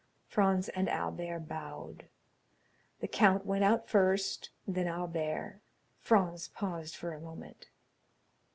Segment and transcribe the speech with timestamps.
[0.25, 2.07] Franz and Albert bowed.
[3.01, 5.61] The count went out first, then Albert.
[5.99, 7.69] Franz paused for a moment.